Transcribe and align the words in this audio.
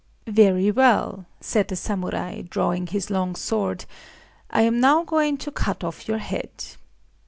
"Very 0.25 0.71
well," 0.71 1.27
said 1.41 1.67
the 1.67 1.75
samurai, 1.75 2.41
drawing 2.41 2.87
his 2.87 3.11
long 3.11 3.35
sword;—"I 3.35 4.63
am 4.63 4.79
now 4.79 5.03
going 5.03 5.37
to 5.37 5.51
cut 5.51 5.83
off 5.83 6.07
your 6.07 6.17
head. 6.17 6.65